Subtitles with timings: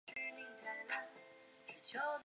[0.07, 0.15] 子
[1.79, 2.19] 宝昌。